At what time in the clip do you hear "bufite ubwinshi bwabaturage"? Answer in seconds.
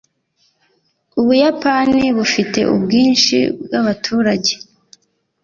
2.17-4.53